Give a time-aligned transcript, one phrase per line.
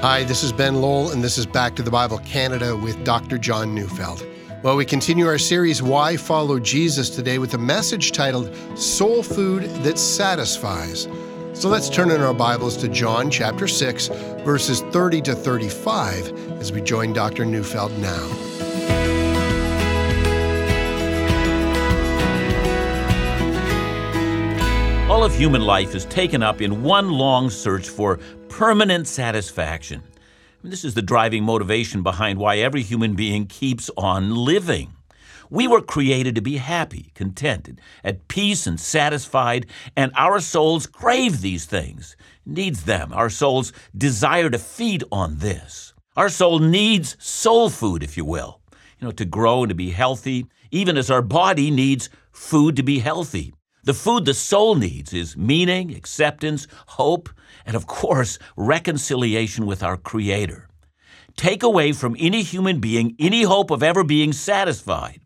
[0.00, 3.36] Hi, this is Ben Lowell, and this is Back to the Bible Canada with Dr.
[3.36, 4.24] John Neufeld.
[4.62, 9.64] Well, we continue our series, Why Follow Jesus, today with a message titled Soul Food
[9.82, 11.08] That Satisfies.
[11.52, 14.06] So let's turn in our Bibles to John chapter 6,
[14.44, 17.44] verses 30 to 35, as we join Dr.
[17.44, 18.47] Neufeld now.
[25.18, 30.00] All of human life is taken up in one long search for permanent satisfaction.
[30.62, 34.92] This is the driving motivation behind why every human being keeps on living.
[35.50, 41.40] We were created to be happy, contented, at peace, and satisfied, and our souls crave
[41.40, 42.16] these things,
[42.46, 43.12] needs them.
[43.12, 45.94] Our souls desire to feed on this.
[46.16, 48.60] Our soul needs soul food, if you will,
[49.00, 52.84] you know, to grow and to be healthy, even as our body needs food to
[52.84, 53.52] be healthy.
[53.84, 57.28] The food the soul needs is meaning, acceptance, hope,
[57.64, 60.68] and of course, reconciliation with our Creator.
[61.36, 65.20] Take away from any human being any hope of ever being satisfied,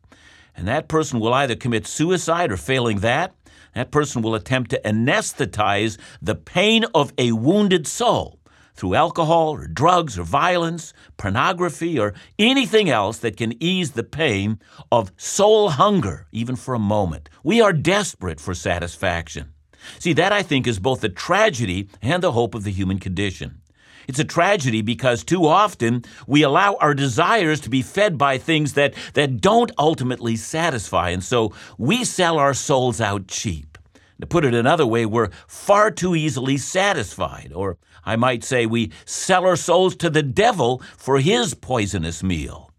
[0.54, 3.34] and that person will either commit suicide or, failing that,
[3.74, 8.38] that person will attempt to anesthetize the pain of a wounded soul
[8.74, 14.58] through alcohol or drugs or violence, pornography, or anything else that can ease the pain
[14.90, 17.28] of soul hunger, even for a moment.
[17.42, 19.52] We are desperate for satisfaction.
[19.98, 23.60] See, that I think is both the tragedy and the hope of the human condition.
[24.08, 28.72] It's a tragedy because too often we allow our desires to be fed by things
[28.74, 33.71] that, that don't ultimately satisfy, and so we sell our souls out cheap.
[34.20, 38.92] To put it another way, we're far too easily satisfied, or I might say we
[39.04, 42.70] sell our souls to the devil for his poisonous meal.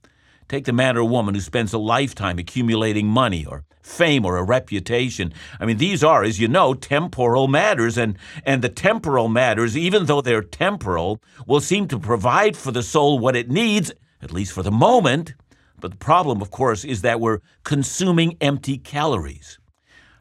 [0.48, 4.44] Take the man or woman who spends a lifetime accumulating money or fame or a
[4.44, 5.34] reputation.
[5.60, 10.06] I mean, these are, as you know, temporal matters, and, and the temporal matters, even
[10.06, 14.54] though they're temporal, will seem to provide for the soul what it needs, at least
[14.54, 15.34] for the moment.
[15.80, 19.60] But the problem, of course, is that we're consuming empty calories.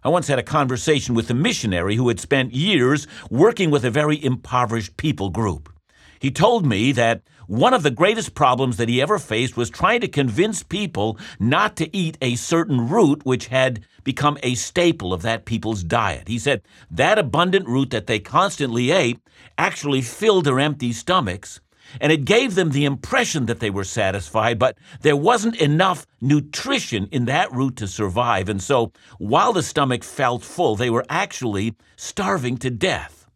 [0.04, 3.90] I once had a conversation with a missionary who had spent years working with a
[3.90, 5.72] very impoverished people group.
[6.18, 10.00] He told me that one of the greatest problems that he ever faced was trying
[10.00, 15.22] to convince people not to eat a certain root which had become a staple of
[15.22, 16.26] that people's diet.
[16.26, 19.20] He said that abundant root that they constantly ate
[19.56, 21.60] actually filled their empty stomachs
[22.00, 27.08] and it gave them the impression that they were satisfied, but there wasn't enough nutrition
[27.12, 28.48] in that root to survive.
[28.48, 33.26] And so, while the stomach felt full, they were actually starving to death.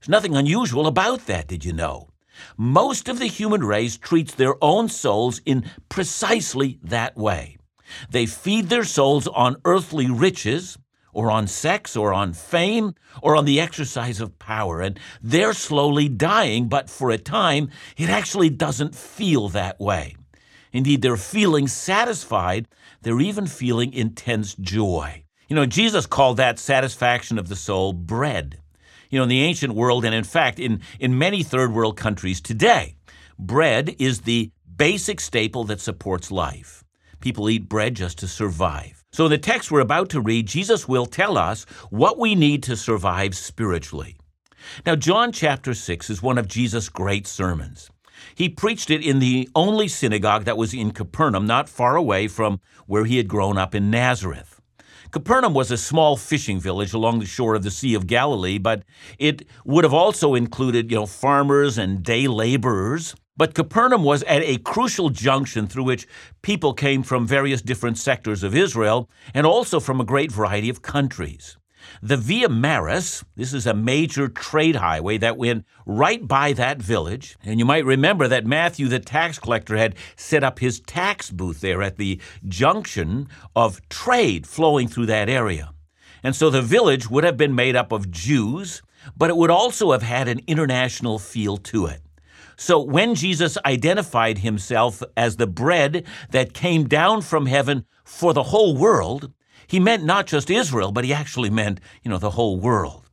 [0.00, 2.08] There's nothing unusual about that, did you know?
[2.56, 7.56] Most of the human race treats their own souls in precisely that way.
[8.10, 10.78] They feed their souls on earthly riches,
[11.12, 14.80] or on sex or on fame or on the exercise of power.
[14.80, 20.16] And they're slowly dying, but for a time, it actually doesn't feel that way.
[20.72, 22.68] Indeed, they're feeling satisfied.
[23.02, 25.24] They're even feeling intense joy.
[25.48, 28.60] You know, Jesus called that satisfaction of the soul bread.
[29.08, 32.42] You know, in the ancient world, and in fact, in, in many third world countries
[32.42, 32.96] today,
[33.38, 36.84] bread is the basic staple that supports life.
[37.20, 38.97] People eat bread just to survive.
[39.10, 42.62] So, in the text we're about to read, Jesus will tell us what we need
[42.64, 44.16] to survive spiritually.
[44.84, 47.90] Now, John chapter 6 is one of Jesus' great sermons.
[48.34, 52.60] He preached it in the only synagogue that was in Capernaum, not far away from
[52.86, 54.60] where he had grown up in Nazareth.
[55.10, 58.82] Capernaum was a small fishing village along the shore of the Sea of Galilee, but
[59.18, 63.14] it would have also included, you know, farmers and day laborers.
[63.38, 66.08] But Capernaum was at a crucial junction through which
[66.42, 70.82] people came from various different sectors of Israel and also from a great variety of
[70.82, 71.56] countries.
[72.02, 77.36] The Via Maris, this is a major trade highway that went right by that village.
[77.44, 81.60] And you might remember that Matthew, the tax collector, had set up his tax booth
[81.60, 85.72] there at the junction of trade flowing through that area.
[86.24, 88.82] And so the village would have been made up of Jews,
[89.16, 92.02] but it would also have had an international feel to it.
[92.60, 98.42] So when Jesus identified himself as the bread that came down from heaven for the
[98.42, 99.32] whole world,
[99.68, 103.08] he meant not just Israel, but he actually meant, you know, the whole world.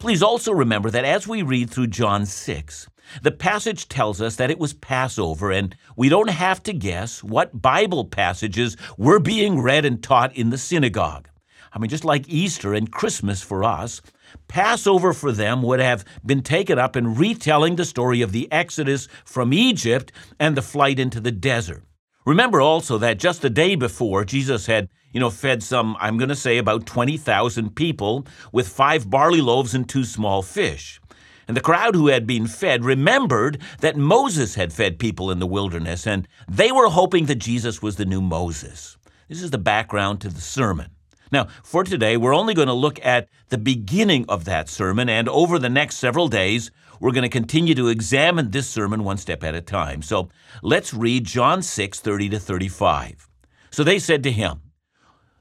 [0.00, 2.88] Please also remember that as we read through John 6,
[3.22, 7.62] the passage tells us that it was Passover, and we don't have to guess what
[7.62, 11.28] Bible passages were being read and taught in the synagogue.
[11.72, 14.02] I mean, just like Easter and Christmas for us,
[14.48, 19.08] Passover for them would have been taken up in retelling the story of the Exodus
[19.24, 21.84] from Egypt and the flight into the desert.
[22.24, 26.28] Remember also that just the day before, Jesus had, you know, fed some, I'm going
[26.28, 31.00] to say, about 20,000 people with five barley loaves and two small fish.
[31.46, 35.46] And the crowd who had been fed remembered that Moses had fed people in the
[35.46, 38.98] wilderness, and they were hoping that Jesus was the new Moses.
[39.28, 40.90] This is the background to the sermon.
[41.30, 45.28] Now, for today, we're only going to look at the beginning of that sermon, and
[45.28, 46.70] over the next several days,
[47.00, 50.02] we're going to continue to examine this sermon one step at a time.
[50.02, 50.28] So
[50.62, 53.28] let's read John 6 30 to 35.
[53.70, 54.62] So they said to him,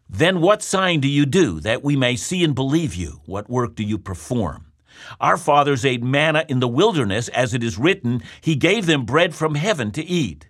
[0.09, 3.21] Then what sign do you do that we may see and believe you?
[3.25, 4.65] What work do you perform?
[5.19, 9.33] Our fathers ate manna in the wilderness, as it is written, He gave them bread
[9.33, 10.49] from heaven to eat.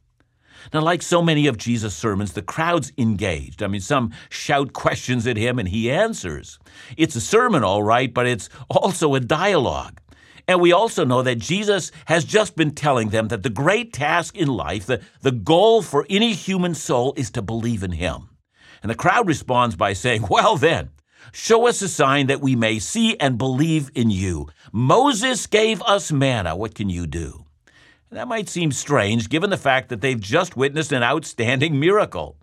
[0.73, 3.63] Now, like so many of Jesus' sermons, the crowd's engaged.
[3.63, 6.59] I mean, some shout questions at him and he answers.
[6.97, 9.99] It's a sermon, all right, but it's also a dialogue.
[10.47, 14.35] And we also know that Jesus has just been telling them that the great task
[14.35, 18.29] in life, the, the goal for any human soul, is to believe in him.
[18.81, 20.89] And the crowd responds by saying, Well, then,
[21.31, 24.49] show us a sign that we may see and believe in you.
[24.71, 26.55] Moses gave us manna.
[26.55, 27.40] What can you do?
[28.11, 32.35] That might seem strange given the fact that they've just witnessed an outstanding miracle.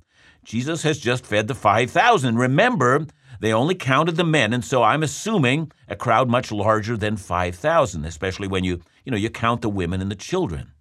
[0.42, 2.38] Jesus has just fed the 5,000.
[2.38, 3.06] Remember,
[3.40, 8.06] they only counted the men, and so I'm assuming a crowd much larger than 5,000,
[8.06, 10.72] especially when you, you know, you count the women and the children.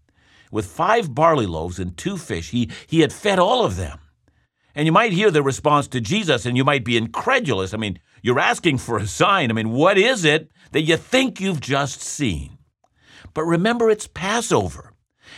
[0.51, 3.99] With five barley loaves and two fish, he, he had fed all of them.
[4.73, 7.73] And you might hear the response to Jesus and you might be incredulous.
[7.73, 9.49] I mean, you're asking for a sign.
[9.49, 12.56] I mean, what is it that you think you've just seen?
[13.37, 14.93] But remember, it's Passover.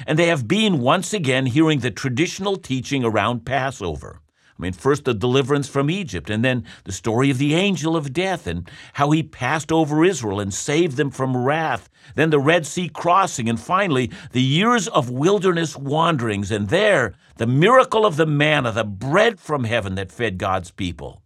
[0.08, 4.22] And they have been once again hearing the traditional teaching around Passover.
[4.58, 8.14] I mean, first the deliverance from Egypt, and then the story of the angel of
[8.14, 12.66] death and how he passed over Israel and saved them from wrath, then the Red
[12.66, 18.26] Sea crossing, and finally the years of wilderness wanderings, and there the miracle of the
[18.26, 21.22] manna, the bread from heaven that fed God's people.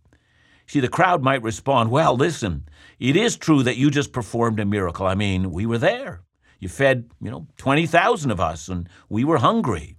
[0.66, 2.68] See, the crowd might respond, Well, listen,
[2.98, 5.06] it is true that you just performed a miracle.
[5.06, 6.24] I mean, we were there.
[6.64, 9.98] You fed, you know, 20,000 of us, and we were hungry.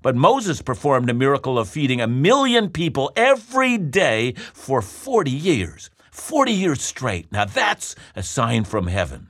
[0.00, 5.90] But Moses performed a miracle of feeding a million people every day for 40 years.
[6.12, 7.30] 40 years straight.
[7.30, 9.28] Now that's a sign from heaven.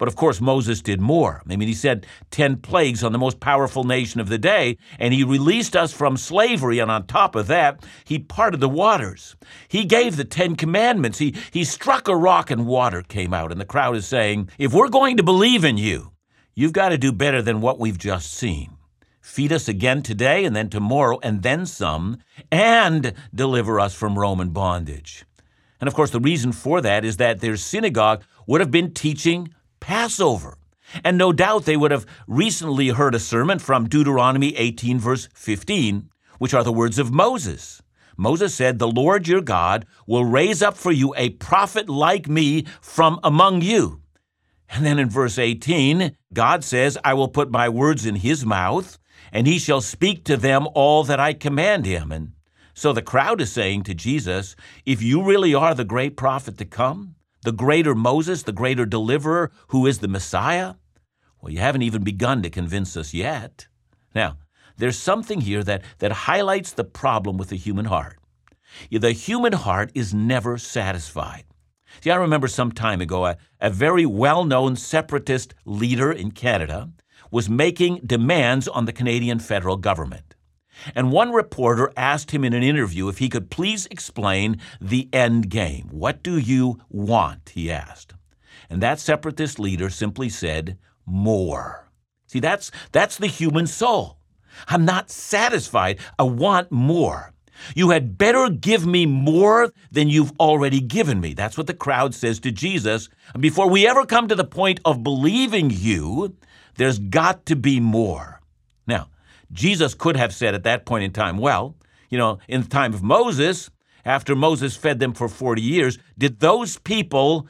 [0.00, 1.42] But of course, Moses did more.
[1.50, 5.12] I mean, he said 10 plagues on the most powerful nation of the day, and
[5.12, 6.78] he released us from slavery.
[6.78, 9.36] And on top of that, he parted the waters.
[9.68, 11.18] He gave the 10 commandments.
[11.18, 13.52] He, he struck a rock, and water came out.
[13.52, 16.09] And the crowd is saying, If we're going to believe in you,
[16.60, 18.76] You've got to do better than what we've just seen.
[19.22, 22.18] Feed us again today and then tomorrow and then some,
[22.52, 25.24] and deliver us from Roman bondage.
[25.80, 29.54] And of course, the reason for that is that their synagogue would have been teaching
[29.80, 30.58] Passover.
[31.02, 36.10] And no doubt they would have recently heard a sermon from Deuteronomy 18, verse 15,
[36.36, 37.80] which are the words of Moses.
[38.18, 42.66] Moses said, The Lord your God will raise up for you a prophet like me
[42.82, 43.99] from among you.
[44.72, 48.98] And then in verse 18, God says, I will put my words in his mouth,
[49.32, 52.12] and he shall speak to them all that I command him.
[52.12, 52.32] And
[52.72, 54.54] so the crowd is saying to Jesus,
[54.86, 59.50] If you really are the great prophet to come, the greater Moses, the greater deliverer,
[59.68, 60.74] who is the Messiah,
[61.40, 63.66] well, you haven't even begun to convince us yet.
[64.14, 64.38] Now,
[64.76, 68.18] there's something here that, that highlights the problem with the human heart.
[68.90, 71.44] The human heart is never satisfied.
[72.00, 76.90] See, I remember some time ago a, a very well known separatist leader in Canada
[77.30, 80.34] was making demands on the Canadian federal government.
[80.94, 85.50] And one reporter asked him in an interview if he could please explain the end
[85.50, 85.88] game.
[85.90, 87.50] What do you want?
[87.54, 88.14] he asked.
[88.68, 91.90] And that separatist leader simply said, More.
[92.26, 94.18] See, that's, that's the human soul.
[94.68, 95.98] I'm not satisfied.
[96.18, 97.32] I want more.
[97.74, 101.34] You had better give me more than you've already given me.
[101.34, 103.08] That's what the crowd says to Jesus.
[103.38, 106.36] Before we ever come to the point of believing you,
[106.76, 108.40] there's got to be more.
[108.86, 109.08] Now,
[109.52, 111.76] Jesus could have said at that point in time, well,
[112.08, 113.70] you know, in the time of Moses,
[114.04, 117.46] after Moses fed them for 40 years, did those people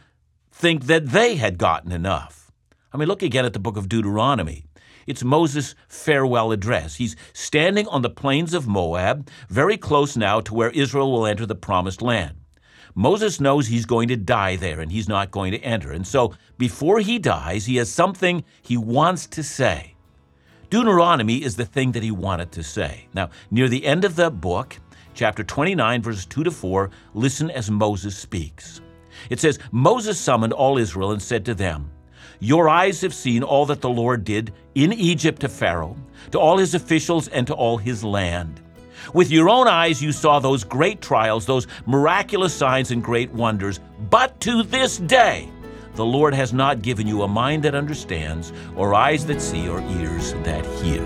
[0.51, 2.51] think that they had gotten enough?
[2.93, 4.65] I mean, look again at the book of Deuteronomy.
[5.07, 6.97] It's Moses' farewell address.
[6.97, 11.47] He's standing on the plains of Moab, very close now to where Israel will enter
[11.47, 12.37] the promised land.
[12.95, 15.93] Moses knows he's going to die there and he's not going to enter.
[15.93, 19.95] And so before he dies, he has something he wants to say.
[20.71, 23.09] Deuteronomy is the thing that he wanted to say.
[23.15, 24.77] Now, near the end of the book,
[25.15, 28.81] chapter 29, verses 2 to 4, listen as Moses speaks.
[29.29, 31.91] It says, Moses summoned all Israel and said to them,
[32.39, 35.97] Your eyes have seen all that the Lord did in Egypt to Pharaoh,
[36.31, 38.61] to all his officials, and to all his land.
[39.15, 43.81] With your own eyes, you saw those great trials, those miraculous signs and great wonders.
[44.11, 45.49] But to this day,
[45.95, 49.81] the Lord has not given you a mind that understands, or eyes that see, or
[49.83, 51.05] ears that hear.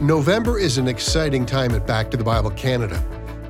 [0.00, 3.00] November is an exciting time at Back to the Bible Canada.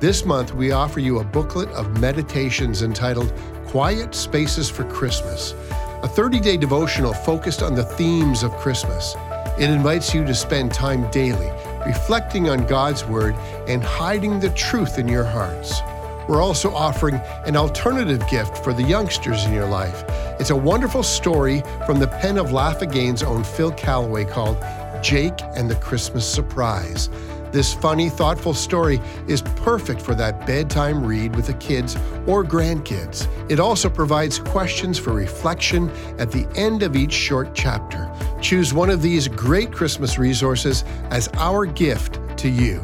[0.03, 3.31] This month, we offer you a booklet of meditations entitled
[3.67, 5.53] Quiet Spaces for Christmas,
[6.01, 9.15] a 30 day devotional focused on the themes of Christmas.
[9.57, 11.49] It invites you to spend time daily
[11.85, 13.33] reflecting on God's Word
[13.69, 15.79] and hiding the truth in your hearts.
[16.27, 20.03] We're also offering an alternative gift for the youngsters in your life.
[20.37, 24.57] It's a wonderful story from the pen of Laugh Again's own Phil Callaway called
[25.01, 27.09] Jake and the Christmas Surprise.
[27.53, 31.95] This funny, thoughtful story is perfect for that bedtime read with the kids
[32.25, 33.27] or grandkids.
[33.49, 38.11] It also provides questions for reflection at the end of each short chapter.
[38.41, 42.83] Choose one of these great Christmas resources as our gift to you.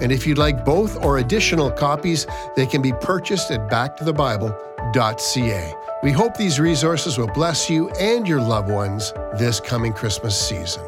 [0.00, 2.26] And if you'd like both or additional copies,
[2.56, 5.74] they can be purchased at backtothebible.ca.
[6.02, 10.82] We hope these resources will bless you and your loved ones this coming Christmas season.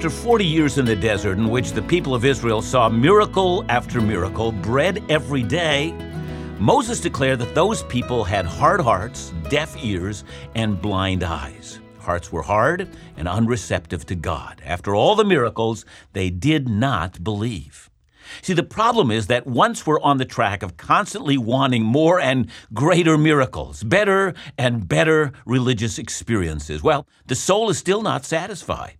[0.00, 4.00] After 40 years in the desert, in which the people of Israel saw miracle after
[4.00, 5.92] miracle, bread every day,
[6.58, 11.80] Moses declared that those people had hard hearts, deaf ears, and blind eyes.
[11.98, 12.88] Hearts were hard
[13.18, 14.62] and unreceptive to God.
[14.64, 17.90] After all the miracles, they did not believe.
[18.40, 22.48] See, the problem is that once we're on the track of constantly wanting more and
[22.72, 28.94] greater miracles, better and better religious experiences, well, the soul is still not satisfied.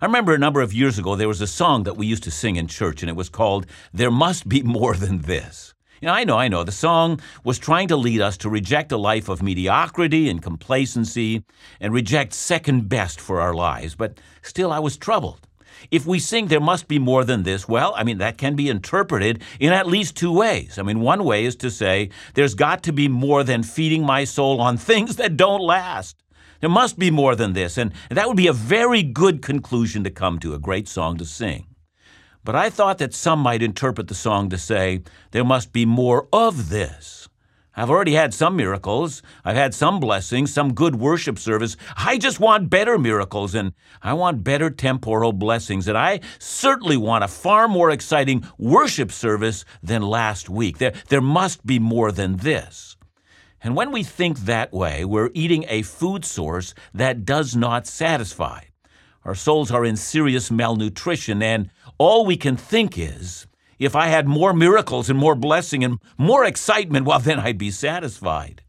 [0.00, 2.30] I remember a number of years ago there was a song that we used to
[2.30, 5.74] sing in church, and it was called There Must Be More Than This.
[6.00, 6.62] You know, I know, I know.
[6.62, 11.42] The song was trying to lead us to reject a life of mediocrity and complacency
[11.80, 15.48] and reject second best for our lives, but still I was troubled.
[15.90, 18.68] If we sing there must be more than this, well, I mean, that can be
[18.68, 20.78] interpreted in at least two ways.
[20.78, 24.22] I mean, one way is to say there's got to be more than feeding my
[24.22, 26.22] soul on things that don't last.
[26.60, 30.10] There must be more than this, and that would be a very good conclusion to
[30.10, 31.66] come to, a great song to sing.
[32.44, 36.28] But I thought that some might interpret the song to say, there must be more
[36.32, 37.28] of this.
[37.78, 39.22] I've already had some miracles.
[39.44, 41.76] I've had some blessings, some good worship service.
[41.96, 43.72] I just want better miracles and
[44.02, 45.86] I want better temporal blessings.
[45.86, 50.78] And I certainly want a far more exciting worship service than last week.
[50.78, 52.96] There, there must be more than this.
[53.62, 58.62] And when we think that way, we're eating a food source that does not satisfy.
[59.24, 63.46] Our souls are in serious malnutrition, and all we can think is,
[63.78, 67.70] if I had more miracles and more blessing and more excitement, well, then I'd be
[67.70, 68.62] satisfied.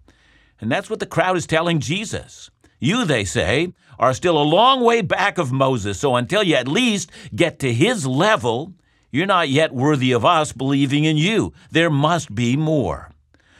[0.60, 2.50] And that's what the crowd is telling Jesus.
[2.80, 6.68] You, they say, are still a long way back of Moses, so until you at
[6.68, 8.74] least get to his level,
[9.12, 11.54] you're not yet worthy of us believing in you.
[11.72, 13.12] There must be more.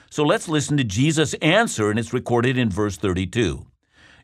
[0.10, 3.66] So let's listen to Jesus' answer, and it's recorded in verse 32.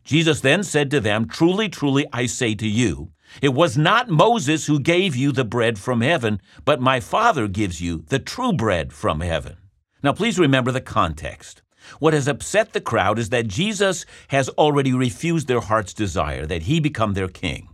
[0.03, 3.11] Jesus then said to them, Truly, truly, I say to you,
[3.41, 7.81] it was not Moses who gave you the bread from heaven, but my Father gives
[7.81, 9.57] you the true bread from heaven.
[10.03, 11.61] Now, please remember the context.
[11.99, 16.63] What has upset the crowd is that Jesus has already refused their heart's desire that
[16.63, 17.69] he become their king.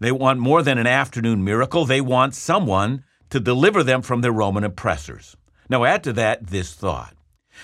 [0.00, 4.32] They want more than an afternoon miracle, they want someone to deliver them from their
[4.32, 5.36] Roman oppressors.
[5.68, 7.14] Now, add to that this thought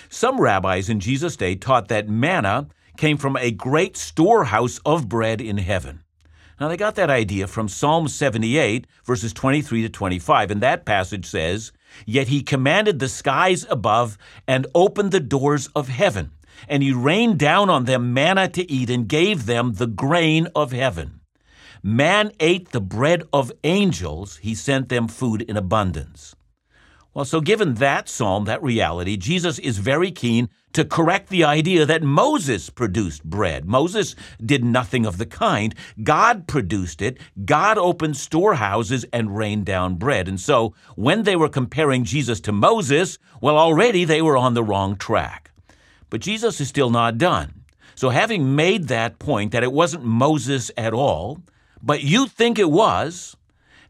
[0.08, 5.40] some rabbis in Jesus' day taught that manna came from a great storehouse of bread
[5.40, 6.02] in heaven.
[6.60, 11.24] Now, they got that idea from Psalm 78, verses 23 to 25, and that passage
[11.24, 11.72] says,
[12.04, 16.32] Yet he commanded the skies above and opened the doors of heaven,
[16.68, 20.72] and he rained down on them manna to eat and gave them the grain of
[20.72, 21.20] heaven.
[21.82, 26.36] Man ate the bread of angels, he sent them food in abundance.
[27.12, 31.84] Well, so given that psalm, that reality, Jesus is very keen to correct the idea
[31.84, 33.64] that Moses produced bread.
[33.64, 34.14] Moses
[34.44, 35.74] did nothing of the kind.
[36.04, 37.18] God produced it.
[37.44, 40.28] God opened storehouses and rained down bread.
[40.28, 44.62] And so when they were comparing Jesus to Moses, well, already they were on the
[44.62, 45.50] wrong track.
[46.10, 47.64] But Jesus is still not done.
[47.96, 51.40] So having made that point that it wasn't Moses at all,
[51.82, 53.36] but you think it was.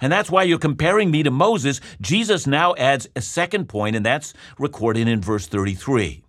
[0.01, 1.81] And that's why you're comparing me to Moses.
[2.01, 6.23] Jesus now adds a second point, and that's recorded in verse 33.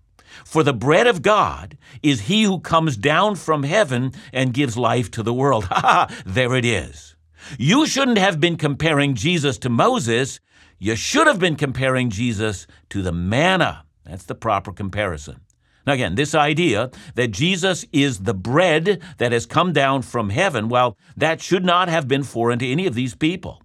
[0.45, 5.11] For the bread of God is he who comes down from heaven and gives life
[5.11, 5.65] to the world.
[5.71, 6.23] Ha ha!
[6.25, 7.15] There it is.
[7.57, 10.39] You shouldn't have been comparing Jesus to Moses.
[10.79, 13.85] You should have been comparing Jesus to the manna.
[14.05, 15.41] That's the proper comparison.
[15.85, 20.69] Now, again, this idea that Jesus is the bread that has come down from heaven,
[20.69, 23.61] well, that should not have been foreign to any of these people.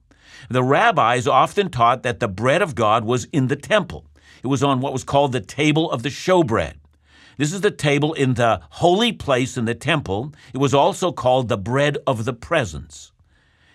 [0.48, 4.06] The rabbis often taught that the bread of God was in the temple.
[4.42, 6.74] It was on what was called the table of the showbread.
[7.36, 10.32] This is the table in the holy place in the temple.
[10.54, 13.12] It was also called the bread of the presence.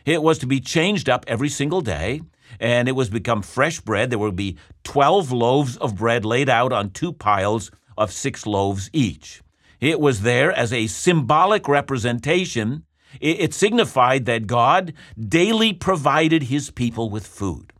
[0.05, 2.21] It was to be changed up every single day,
[2.59, 4.09] and it was become fresh bread.
[4.09, 8.89] There would be 12 loaves of bread laid out on two piles of six loaves
[8.93, 9.41] each.
[9.79, 12.83] It was there as a symbolic representation.
[13.19, 17.73] It signified that God daily provided his people with food.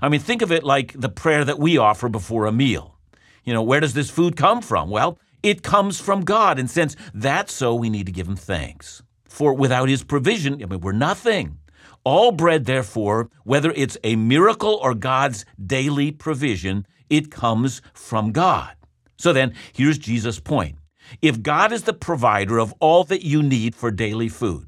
[0.00, 2.96] I mean, think of it like the prayer that we offer before a meal.
[3.44, 4.90] You know, where does this food come from?
[4.90, 9.02] Well, it comes from God, and since that's so, we need to give him thanks.
[9.24, 11.58] For without his provision, I mean, we're nothing.
[12.04, 18.74] All bread, therefore, whether it's a miracle or God's daily provision, it comes from God.
[19.16, 20.78] So then, here's Jesus' point.
[21.22, 24.67] If God is the provider of all that you need for daily food,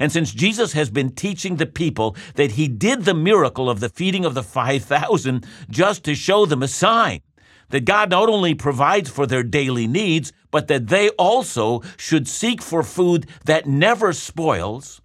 [0.00, 3.88] and since Jesus has been teaching the people that he did the miracle of the
[3.88, 7.20] feeding of the 5,000 just to show them a sign
[7.70, 12.62] that God not only provides for their daily needs, but that they also should seek
[12.62, 15.00] for food that never spoils,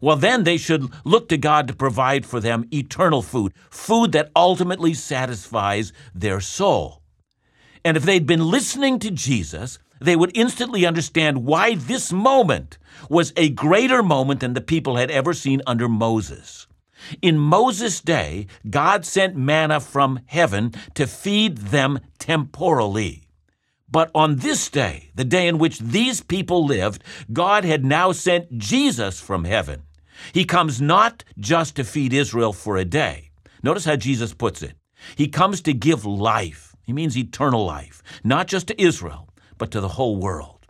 [0.00, 4.32] well, then they should look to God to provide for them eternal food, food that
[4.34, 7.02] ultimately satisfies their soul.
[7.84, 12.78] And if they'd been listening to Jesus, they would instantly understand why this moment
[13.08, 16.66] was a greater moment than the people had ever seen under Moses.
[17.20, 23.28] In Moses' day, God sent manna from heaven to feed them temporally.
[23.90, 28.56] But on this day, the day in which these people lived, God had now sent
[28.56, 29.82] Jesus from heaven.
[30.32, 33.30] He comes not just to feed Israel for a day.
[33.62, 34.74] Notice how Jesus puts it.
[35.16, 36.74] He comes to give life.
[36.84, 39.28] He means eternal life, not just to Israel,
[39.62, 40.66] but to the whole world.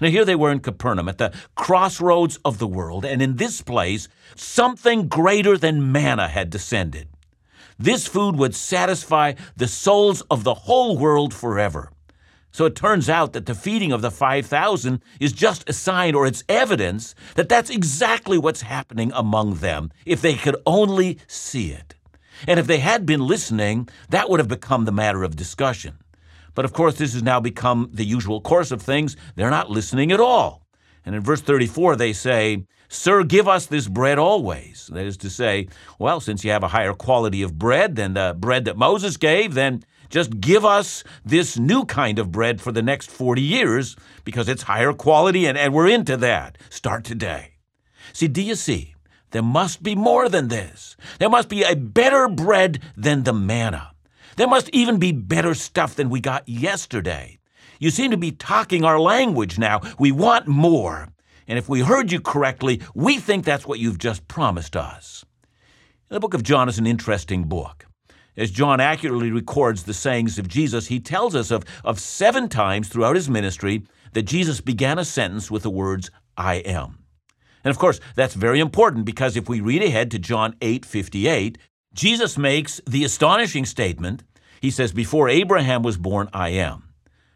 [0.00, 3.60] Now, here they were in Capernaum at the crossroads of the world, and in this
[3.60, 7.08] place, something greater than manna had descended.
[7.78, 11.92] This food would satisfy the souls of the whole world forever.
[12.50, 16.26] So it turns out that the feeding of the 5,000 is just a sign or
[16.26, 21.94] it's evidence that that's exactly what's happening among them, if they could only see it.
[22.48, 25.98] And if they had been listening, that would have become the matter of discussion.
[26.60, 29.16] But of course, this has now become the usual course of things.
[29.34, 30.66] They're not listening at all.
[31.06, 34.90] And in verse 34, they say, Sir, give us this bread always.
[34.92, 35.68] That is to say,
[35.98, 39.54] well, since you have a higher quality of bread than the bread that Moses gave,
[39.54, 43.96] then just give us this new kind of bread for the next 40 years
[44.26, 46.58] because it's higher quality and, and we're into that.
[46.68, 47.52] Start today.
[48.12, 48.94] See, do you see?
[49.30, 50.94] There must be more than this.
[51.20, 53.89] There must be a better bread than the manna.
[54.40, 57.38] There must even be better stuff than we got yesterday.
[57.78, 59.82] You seem to be talking our language now.
[59.98, 61.10] We want more.
[61.46, 65.26] And if we heard you correctly, we think that's what you've just promised us.
[66.08, 67.84] The book of John is an interesting book.
[68.34, 72.88] As John accurately records the sayings of Jesus, he tells us of, of seven times
[72.88, 73.82] throughout his ministry
[74.14, 77.04] that Jesus began a sentence with the words, I am.
[77.62, 81.58] And of course, that's very important because if we read ahead to John 8 58,
[81.92, 84.22] Jesus makes the astonishing statement.
[84.60, 86.92] He says, Before Abraham was born, I am.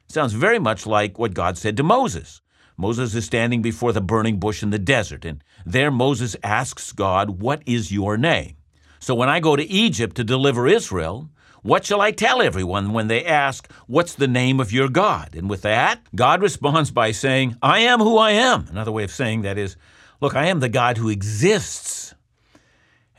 [0.09, 2.41] Sounds very much like what God said to Moses.
[2.77, 7.41] Moses is standing before the burning bush in the desert, and there Moses asks God,
[7.41, 8.57] What is your name?
[8.99, 11.31] So when I go to Egypt to deliver Israel,
[11.63, 15.35] what shall I tell everyone when they ask, What's the name of your God?
[15.35, 18.67] And with that, God responds by saying, I am who I am.
[18.71, 19.77] Another way of saying that is,
[20.21, 22.15] Look, I am the God who exists.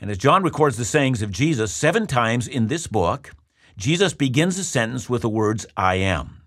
[0.00, 3.32] And as John records the sayings of Jesus seven times in this book,
[3.76, 6.42] Jesus begins a sentence with the words, I am.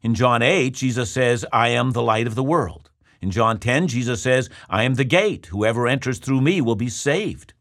[0.00, 2.90] In John 8, Jesus says, I am the light of the world.
[3.20, 5.46] In John 10, Jesus says, I am the gate.
[5.46, 7.52] Whoever enters through me will be saved.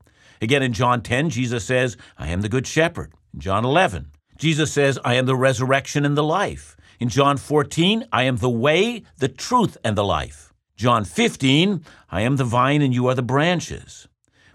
[0.41, 3.13] Again, in John 10, Jesus says, I am the good shepherd.
[3.33, 6.77] In John 11, Jesus says, I am the resurrection and the life.
[6.99, 10.53] In John 14, I am the way, the truth, and the life.
[10.77, 14.07] John 15, I am the vine and you are the branches.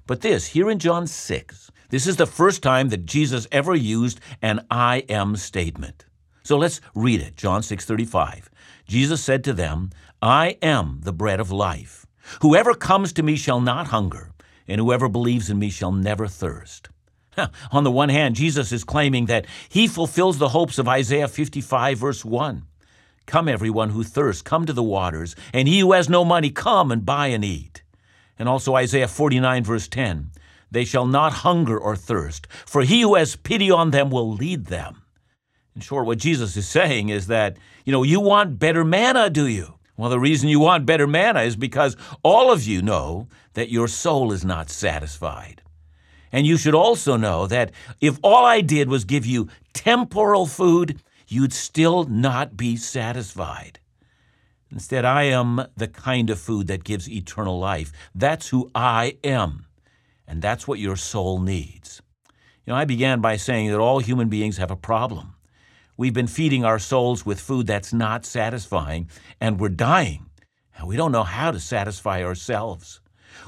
[0.07, 4.21] But this, here in John 6, this is the first time that Jesus ever used
[4.43, 6.05] an I am statement.
[6.43, 7.37] So let's read it.
[7.37, 8.49] John 6:35.
[8.87, 9.91] Jesus said to them,
[10.23, 12.07] I am the bread of life.
[12.41, 14.33] Whoever comes to me shall not hunger,
[14.67, 16.89] and whoever believes in me shall never thirst.
[17.71, 21.99] On the one hand, Jesus is claiming that he fulfills the hopes of Isaiah 55,
[21.99, 22.65] verse 1.
[23.27, 26.91] Come, everyone who thirsts, come to the waters, and he who has no money, come
[26.91, 27.83] and buy and eat.
[28.39, 30.31] And also Isaiah 49, verse 10.
[30.71, 34.67] They shall not hunger or thirst, for he who has pity on them will lead
[34.67, 35.03] them.
[35.75, 39.47] In short, what Jesus is saying is that, you know, you want better manna, do
[39.47, 39.75] you?
[39.97, 43.89] Well, the reason you want better manna is because all of you know that your
[43.89, 45.63] soul is not satisfied.
[46.31, 51.01] And you should also know that if all I did was give you temporal food,
[51.27, 53.81] you'd still not be satisfied.
[54.71, 57.91] Instead, I am the kind of food that gives eternal life.
[58.15, 59.65] That's who I am.
[60.29, 62.03] And that's what your soul needs.
[62.67, 65.35] You know, I began by saying that all human beings have a problem.
[65.97, 69.09] We've been feeding our souls with food that's not satisfying,
[69.41, 70.27] and we're dying.
[70.77, 73.01] And we don't know how to satisfy ourselves.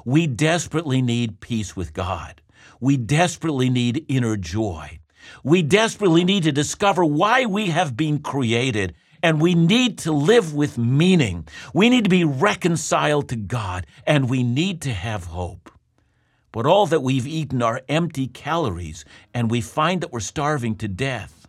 [0.07, 2.41] We desperately need peace with God.
[2.81, 5.01] We desperately need inner joy.
[5.45, 10.55] We desperately need to discover why we have been created and we need to live
[10.55, 11.47] with meaning.
[11.75, 15.71] We need to be reconciled to God, and we need to have hope.
[16.53, 20.89] But all that we've eaten are empty calories, and we find that we're starving to
[20.89, 21.47] death.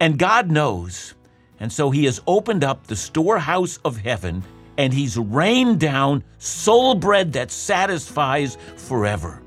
[0.00, 1.14] And God knows,
[1.60, 4.44] and so He has opened up the storehouse of heaven,
[4.76, 9.40] and He's rained down soul bread that satisfies forever.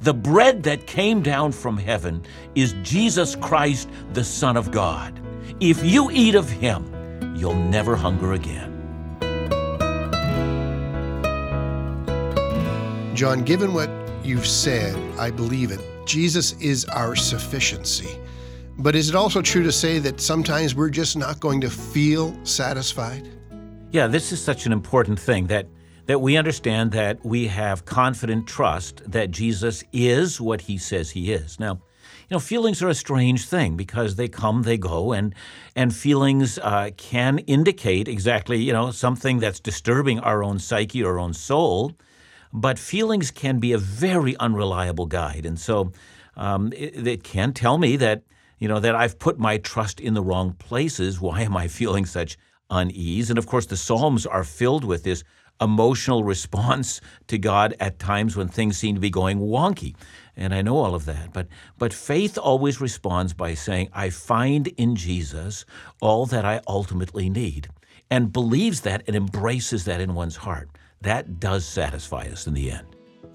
[0.00, 2.24] The bread that came down from heaven
[2.54, 5.20] is Jesus Christ, the Son of God.
[5.60, 8.68] If you eat of Him, you'll never hunger again.
[13.14, 13.90] John, given what
[14.24, 15.80] you've said, I believe it.
[16.06, 18.18] Jesus is our sufficiency.
[18.78, 22.34] But is it also true to say that sometimes we're just not going to feel
[22.44, 23.28] satisfied?
[23.92, 25.66] Yeah, this is such an important thing that
[26.06, 31.32] that we understand that we have confident trust that Jesus is what he says he
[31.32, 31.60] is.
[31.60, 35.34] Now, you know, feelings are a strange thing because they come, they go, and
[35.76, 41.12] and feelings uh, can indicate exactly, you know, something that's disturbing our own psyche, or
[41.12, 41.92] our own soul.
[42.52, 45.92] But feelings can be a very unreliable guide, and so
[46.36, 48.22] um, it, it can tell me that
[48.58, 51.20] you know that I've put my trust in the wrong places.
[51.20, 52.36] Why am I feeling such
[52.68, 53.30] unease?
[53.30, 55.22] And of course, the Psalms are filled with this
[55.60, 59.94] emotional response to God at times when things seem to be going wonky.
[60.36, 61.32] And I know all of that.
[61.32, 65.66] But, but faith always responds by saying, I find in Jesus
[66.00, 67.68] all that I ultimately need,
[68.10, 70.70] and believes that and embraces that in one's heart.
[71.02, 72.86] That does satisfy us in the end.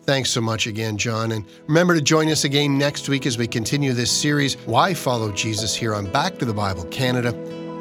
[0.03, 1.31] Thanks so much again, John.
[1.31, 5.31] And remember to join us again next week as we continue this series, Why Follow
[5.31, 7.31] Jesus, here on Back to the Bible Canada,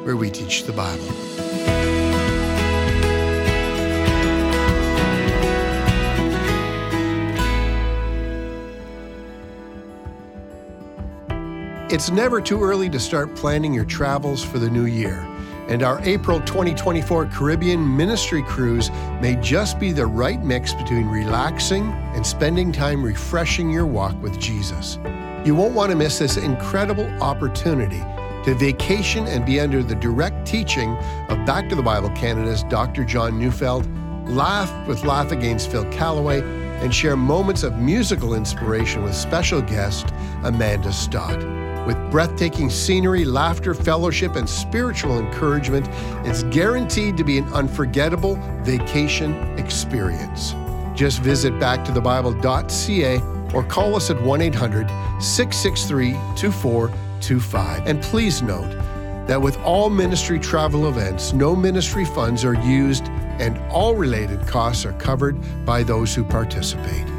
[0.03, 1.05] where we teach the Bible.
[11.91, 15.23] It's never too early to start planning your travels for the new year,
[15.67, 21.91] and our April 2024 Caribbean ministry cruise may just be the right mix between relaxing
[22.13, 24.99] and spending time refreshing your walk with Jesus.
[25.43, 28.03] You won't want to miss this incredible opportunity
[28.45, 30.95] to vacation and be under the direct teaching
[31.29, 33.03] of Back to the Bible Canada's Dr.
[33.03, 33.87] John Neufeld,
[34.29, 36.41] laugh with Laugh Again's Phil Callaway,
[36.81, 41.64] and share moments of musical inspiration with special guest Amanda Stott.
[41.85, 45.87] With breathtaking scenery, laughter, fellowship, and spiritual encouragement,
[46.25, 50.55] it's guaranteed to be an unforgettable vacation experience.
[50.95, 53.21] Just visit backtothebible.ca
[53.53, 54.87] or call us at 1 800
[55.21, 57.87] 663 2425.
[57.87, 58.71] And please note
[59.27, 63.05] that with all ministry travel events, no ministry funds are used
[63.39, 67.14] and all related costs are covered by those who participate.